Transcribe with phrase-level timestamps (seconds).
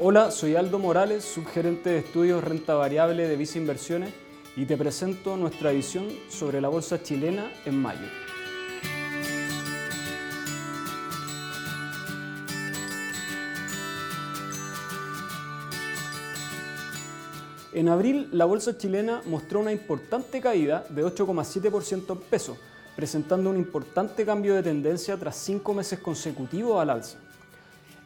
[0.00, 4.14] Hola, soy Aldo Morales, subgerente de estudios renta variable de Visa Inversiones
[4.54, 8.06] y te presento nuestra visión sobre la bolsa chilena en mayo.
[17.72, 22.56] En abril, la bolsa chilena mostró una importante caída de 8,7% en peso,
[22.94, 27.18] presentando un importante cambio de tendencia tras cinco meses consecutivos al alza.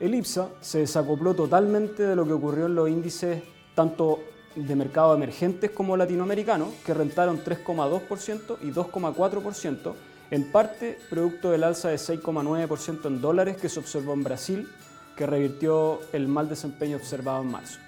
[0.00, 3.42] El IPSA se desacopló totalmente de lo que ocurrió en los índices
[3.74, 4.20] tanto
[4.56, 9.92] de mercado emergentes como latinoamericanos, que rentaron 3,2% y 2,4%,
[10.30, 14.68] en parte producto del alza de 6,9% en dólares que se observó en Brasil,
[15.16, 17.78] que revirtió el mal desempeño observado en marzo.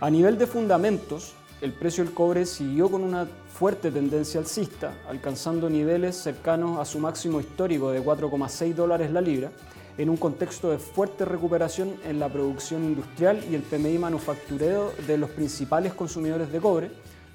[0.00, 5.70] A nivel de fundamentos, el precio del cobre siguió con una fuerte tendencia alcista, alcanzando
[5.70, 9.50] niveles cercanos a su máximo histórico de 4,6 dólares la libra,
[9.98, 15.16] en un contexto de fuerte recuperación en la producción industrial y el PMI manufacturero de
[15.16, 16.90] los principales consumidores de cobre,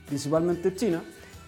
[0.08, 1.02] principalmente China,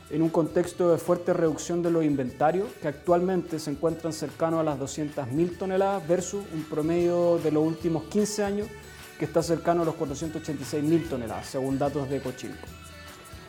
[0.10, 4.64] en un contexto de fuerte reducción de los inventarios que actualmente se encuentran cercanos a
[4.64, 8.68] las 200.000 toneladas versus un promedio de los últimos 15 años
[9.18, 12.68] que está cercano a los 486.000 toneladas, según datos de Cochilco.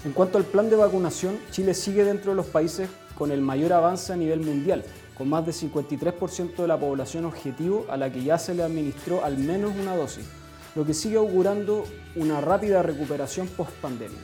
[0.05, 3.73] En cuanto al plan de vacunación, Chile sigue dentro de los países con el mayor
[3.73, 4.85] avance a nivel mundial,
[5.17, 9.25] con más de 53% de la población objetivo a la que ya se le administró
[9.25, 10.25] al menos una dosis,
[10.75, 11.85] lo que sigue augurando
[12.17, 14.19] una rápida recuperación post-pandemia.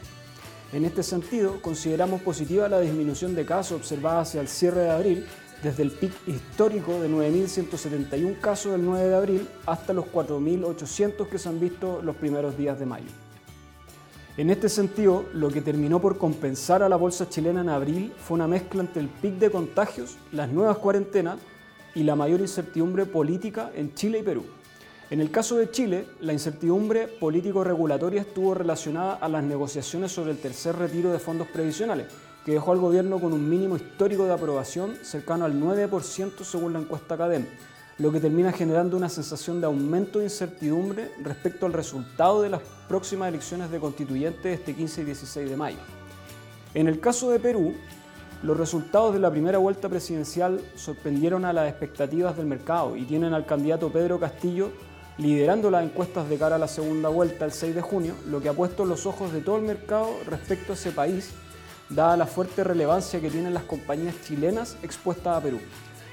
[0.73, 5.27] En este sentido, consideramos positiva la disminución de casos observada hacia el cierre de abril,
[5.63, 11.39] desde el pic histórico de 9.171 casos del 9 de abril hasta los 4.800 que
[11.39, 13.30] se han visto los primeros días de mayo.
[14.41, 18.37] En este sentido, lo que terminó por compensar a la bolsa chilena en abril fue
[18.37, 21.39] una mezcla entre el pic de contagios, las nuevas cuarentenas
[21.95, 24.47] y la mayor incertidumbre política en Chile y Perú.
[25.11, 30.39] En el caso de Chile, la incertidumbre político-regulatoria estuvo relacionada a las negociaciones sobre el
[30.39, 32.07] tercer retiro de fondos previsionales,
[32.47, 36.79] que dejó al gobierno con un mínimo histórico de aprobación cercano al 9% según la
[36.79, 37.45] encuesta CADEM,
[38.01, 42.63] lo que termina generando una sensación de aumento de incertidumbre respecto al resultado de las
[42.89, 45.77] próximas elecciones de constituyentes este 15 y 16 de mayo.
[46.73, 47.75] En el caso de Perú,
[48.43, 53.35] los resultados de la primera vuelta presidencial sorprendieron a las expectativas del mercado y tienen
[53.35, 54.71] al candidato Pedro Castillo
[55.19, 58.49] liderando las encuestas de cara a la segunda vuelta el 6 de junio, lo que
[58.49, 61.33] ha puesto los ojos de todo el mercado respecto a ese país,
[61.91, 65.61] dada la fuerte relevancia que tienen las compañías chilenas expuestas a Perú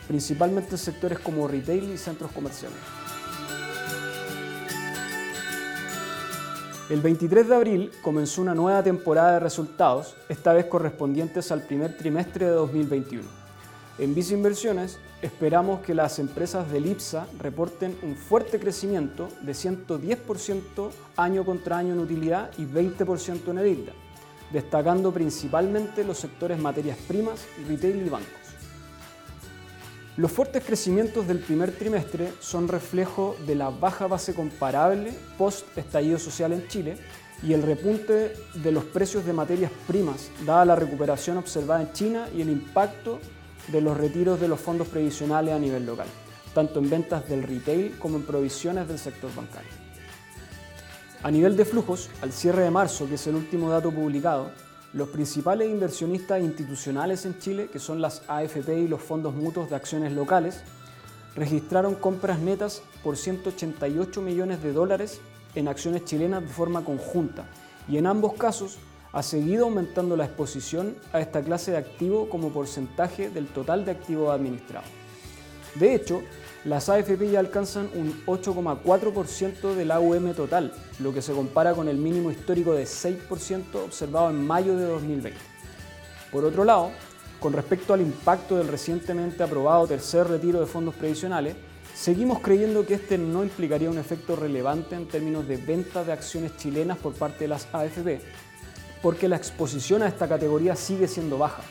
[0.08, 2.78] principalmente en sectores como retail y centros comerciales.
[6.90, 11.98] El 23 de abril comenzó una nueva temporada de resultados, esta vez correspondientes al primer
[11.98, 13.24] trimestre de 2021.
[14.00, 20.90] En Visa Inversiones esperamos que las empresas del IPSA reporten un fuerte crecimiento de 110%
[21.18, 23.92] año contra año en utilidad y 20% en EBITDA,
[24.54, 28.47] destacando principalmente los sectores materias primas, retail y bancos.
[30.18, 36.54] Los fuertes crecimientos del primer trimestre son reflejo de la baja base comparable post-estallido social
[36.54, 36.98] en Chile
[37.44, 42.28] y el repunte de los precios de materias primas, dada la recuperación observada en China
[42.36, 43.20] y el impacto
[43.68, 46.08] de los retiros de los fondos previsionales a nivel local,
[46.56, 49.70] tanto en ventas del retail como en provisiones del sector bancario.
[51.22, 54.50] A nivel de flujos, al cierre de marzo, que es el último dato publicado,
[54.98, 59.76] los principales inversionistas institucionales en Chile, que son las AFP y los fondos mutuos de
[59.76, 60.62] acciones locales,
[61.36, 65.22] registraron compras netas por 188 millones de dólares
[65.54, 67.46] en acciones chilenas de forma conjunta
[67.88, 68.80] y en ambos casos
[69.14, 73.92] ha seguido aumentando la exposición a esta clase de activo como porcentaje del total de
[73.92, 74.90] activos administrados.
[75.76, 76.24] De hecho,
[76.66, 81.98] las AFP ya alcanzan un 8,4% del AUM total, lo que se compara con el
[81.98, 85.40] mínimo histórico de 6% observado en mayo de 2020.
[86.32, 86.92] Por otro lado,
[87.40, 91.56] con respecto al impacto del recientemente aprobado tercer retiro de fondos previsionales,
[91.94, 96.58] seguimos creyendo que este no implicaría un efecto relevante en términos de venta de acciones
[96.58, 98.20] chilenas por parte de las AFP,
[99.02, 101.62] porque la exposición a esta categoría sigue siendo baja.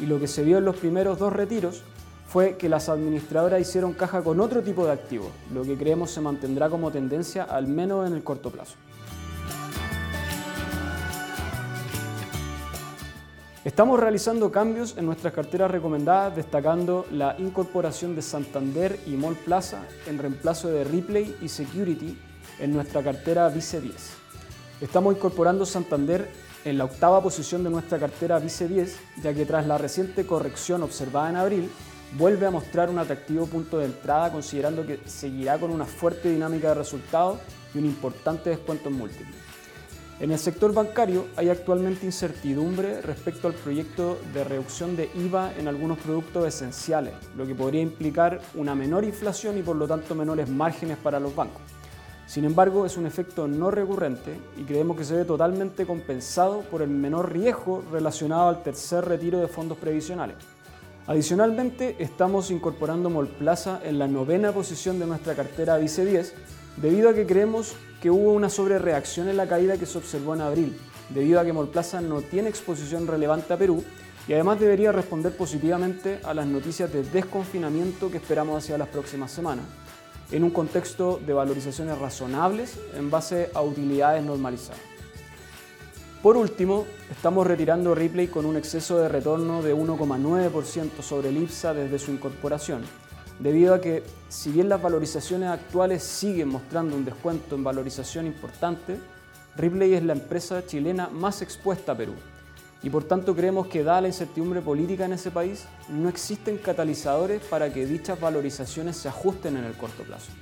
[0.00, 1.84] Y lo que se vio en los primeros dos retiros
[2.30, 6.20] fue que las administradoras hicieron caja con otro tipo de activos, lo que creemos se
[6.20, 8.76] mantendrá como tendencia al menos en el corto plazo.
[13.64, 19.82] Estamos realizando cambios en nuestras carteras recomendadas, destacando la incorporación de Santander y Mall Plaza
[20.06, 22.16] en reemplazo de Ripley y Security
[22.60, 23.94] en nuestra cartera Vice 10.
[24.80, 26.30] Estamos incorporando Santander
[26.64, 30.84] en la octava posición de nuestra cartera Vice 10, ya que tras la reciente corrección
[30.84, 31.70] observada en abril,
[32.18, 36.68] vuelve a mostrar un atractivo punto de entrada considerando que seguirá con una fuerte dinámica
[36.68, 37.38] de resultados
[37.74, 39.36] y un importante descuento en múltiples.
[40.20, 45.66] En el sector bancario hay actualmente incertidumbre respecto al proyecto de reducción de IVA en
[45.66, 50.46] algunos productos esenciales, lo que podría implicar una menor inflación y por lo tanto menores
[50.50, 51.62] márgenes para los bancos.
[52.26, 56.82] Sin embargo, es un efecto no recurrente y creemos que se ve totalmente compensado por
[56.82, 60.36] el menor riesgo relacionado al tercer retiro de fondos previsionales.
[61.10, 66.34] Adicionalmente, estamos incorporando Molplaza en la novena posición de nuestra cartera Vice 10,
[66.76, 70.40] debido a que creemos que hubo una sobrereacción en la caída que se observó en
[70.42, 73.82] abril, debido a que Molplaza no tiene exposición relevante a Perú
[74.28, 79.32] y además debería responder positivamente a las noticias de desconfinamiento que esperamos hacia las próximas
[79.32, 79.64] semanas,
[80.30, 84.78] en un contexto de valorizaciones razonables en base a utilidades normalizadas.
[86.22, 91.72] Por último, estamos retirando Ripley con un exceso de retorno de 1,9% sobre el IPSA
[91.72, 92.82] desde su incorporación,
[93.38, 98.98] debido a que si bien las valorizaciones actuales siguen mostrando un descuento en valorización importante,
[99.56, 102.12] Ripley es la empresa chilena más expuesta a Perú.
[102.82, 107.40] Y por tanto creemos que dada la incertidumbre política en ese país, no existen catalizadores
[107.44, 110.32] para que dichas valorizaciones se ajusten en el corto plazo.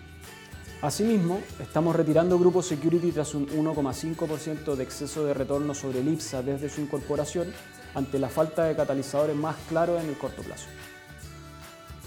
[0.81, 6.43] Asimismo, estamos retirando Grupo Security tras un 1,5% de exceso de retorno sobre el IPSA
[6.43, 7.53] desde su incorporación
[7.97, 10.69] ante la falta de catalizadores más claros en el corto plazo.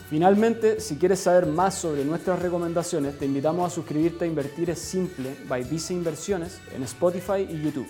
[0.10, 4.80] Finalmente, si quieres saber más sobre nuestras recomendaciones, te invitamos a suscribirte a Invertir es
[4.80, 7.88] Simple by Vice Inversiones en Spotify y YouTube.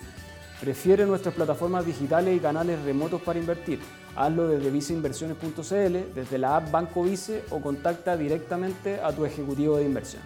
[0.60, 3.80] Prefiere nuestras plataformas digitales y canales remotos para invertir.
[4.16, 9.86] Hazlo desde viceinversiones.cl, desde la app Banco Vice o contacta directamente a tu ejecutivo de
[9.86, 10.22] inversión.